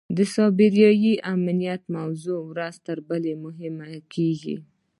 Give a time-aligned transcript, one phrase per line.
[0.15, 4.55] د سایبري امنیت موضوع ورځ تر بلې مهمه کېږي.